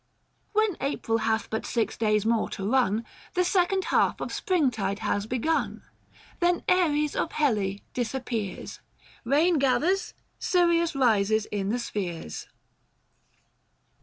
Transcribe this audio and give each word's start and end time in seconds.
When 0.53 0.77
April 0.81 1.19
hath 1.19 1.47
but 1.51 1.63
six 1.63 1.95
days 1.95 2.25
more 2.25 2.49
to' 2.49 2.67
run 2.67 3.05
The 3.35 3.43
second 3.43 3.83
half 3.93 4.19
of 4.19 4.33
springtide 4.33 4.97
has 5.05 5.27
begun; 5.27 5.83
1050 6.39 6.39
Then 6.39 6.63
Aries 6.91 7.15
of 7.15 7.33
Helle 7.33 7.75
disappears, 7.93 8.79
Kain 9.29 9.59
gathers, 9.59 10.15
Sirius 10.39 10.95
rises 10.95 11.45
in 11.51 11.69
the 11.69 11.77
spheres. 11.77 12.47